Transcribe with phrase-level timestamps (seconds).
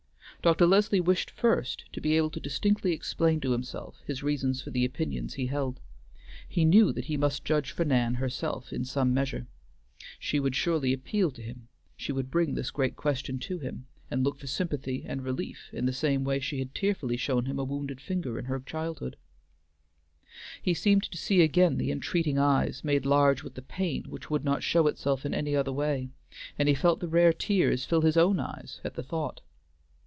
[0.43, 0.65] Dr.
[0.65, 4.83] Leslie wished first to be able to distinctly explain to himself his reasons for the
[4.83, 5.79] opinions he held;
[6.49, 9.45] he knew that he must judge for Nan herself in some measure;
[10.17, 14.23] she would surely appeal to him; she would bring this great question to him, and
[14.23, 17.63] look for sympathy and relief in the same way she had tearfully shown him a
[17.63, 19.17] wounded finger in her childhood.
[20.59, 24.43] He seemed to see again the entreating eyes, made large with the pain which would
[24.43, 26.09] not show itself in any other way,
[26.57, 29.41] and he felt the rare tears fill his own eyes at the thought.